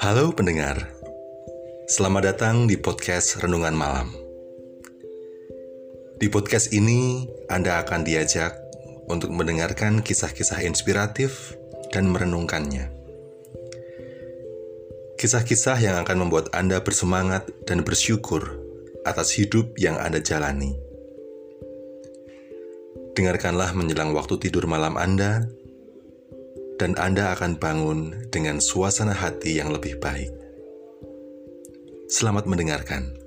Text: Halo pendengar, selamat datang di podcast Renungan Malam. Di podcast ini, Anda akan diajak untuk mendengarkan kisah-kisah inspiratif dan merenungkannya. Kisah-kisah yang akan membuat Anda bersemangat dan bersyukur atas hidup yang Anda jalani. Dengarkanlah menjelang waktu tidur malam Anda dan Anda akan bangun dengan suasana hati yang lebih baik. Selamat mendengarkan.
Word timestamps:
Halo 0.00 0.32
pendengar, 0.32 0.88
selamat 1.84 2.32
datang 2.32 2.64
di 2.64 2.80
podcast 2.80 3.36
Renungan 3.44 3.76
Malam. 3.76 4.08
Di 6.16 6.24
podcast 6.32 6.72
ini, 6.72 7.28
Anda 7.52 7.84
akan 7.84 8.08
diajak 8.08 8.56
untuk 9.12 9.28
mendengarkan 9.28 10.00
kisah-kisah 10.00 10.64
inspiratif 10.64 11.52
dan 11.92 12.08
merenungkannya. 12.08 12.88
Kisah-kisah 15.20 15.76
yang 15.84 16.00
akan 16.00 16.24
membuat 16.24 16.48
Anda 16.56 16.80
bersemangat 16.80 17.44
dan 17.68 17.84
bersyukur 17.84 18.56
atas 19.04 19.36
hidup 19.36 19.76
yang 19.76 20.00
Anda 20.00 20.24
jalani. 20.24 20.80
Dengarkanlah 23.12 23.76
menjelang 23.76 24.16
waktu 24.16 24.48
tidur 24.48 24.64
malam 24.64 24.96
Anda 24.96 25.44
dan 26.80 26.96
Anda 26.96 27.36
akan 27.36 27.60
bangun 27.60 28.32
dengan 28.32 28.56
suasana 28.56 29.12
hati 29.12 29.60
yang 29.60 29.68
lebih 29.68 30.00
baik. 30.00 30.32
Selamat 32.08 32.48
mendengarkan. 32.48 33.19